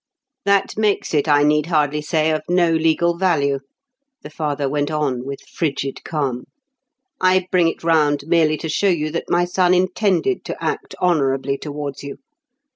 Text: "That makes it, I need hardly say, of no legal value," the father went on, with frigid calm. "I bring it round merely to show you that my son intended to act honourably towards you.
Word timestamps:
"That 0.45 0.79
makes 0.79 1.13
it, 1.13 1.27
I 1.27 1.43
need 1.43 1.67
hardly 1.67 2.01
say, 2.01 2.31
of 2.31 2.41
no 2.49 2.71
legal 2.73 3.19
value," 3.19 3.59
the 4.23 4.31
father 4.31 4.67
went 4.67 4.89
on, 4.89 5.23
with 5.27 5.41
frigid 5.41 6.03
calm. 6.03 6.45
"I 7.21 7.45
bring 7.51 7.67
it 7.67 7.83
round 7.83 8.23
merely 8.25 8.57
to 8.57 8.67
show 8.67 8.89
you 8.89 9.11
that 9.11 9.29
my 9.29 9.45
son 9.45 9.75
intended 9.75 10.43
to 10.45 10.57
act 10.59 10.95
honourably 10.99 11.55
towards 11.59 12.01
you. 12.01 12.17